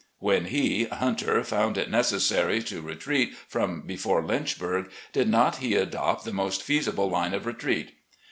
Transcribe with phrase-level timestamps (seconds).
[0.17, 6.25] When he (Hunter) found it necessary to retreat from before L5mchburg, did not he adopt
[6.25, 7.91] the most feasible line of retreat?